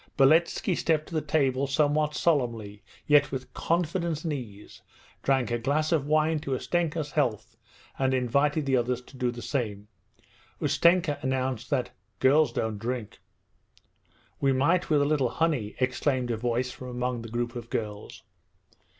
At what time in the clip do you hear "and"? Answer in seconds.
4.23-4.33, 7.99-8.11